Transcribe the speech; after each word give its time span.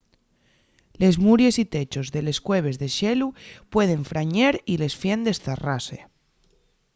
les 1.01 1.15
muries 1.25 1.55
y 1.63 1.65
techos 1.75 2.07
de 2.15 2.21
les 2.25 2.39
cueves 2.47 2.79
de 2.81 2.89
xelu 2.97 3.27
pueden 3.73 4.01
frañer 4.11 4.53
y 4.71 4.73
les 4.81 4.93
fiendes 5.01 5.37
zarrase 5.45 5.99